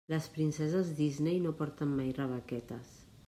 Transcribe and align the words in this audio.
Les 0.11 0.27
princeses 0.37 0.89
Disney 0.99 1.37
no 1.45 1.53
porten 1.61 1.95
mai 1.99 2.11
rebequetes. 2.21 2.99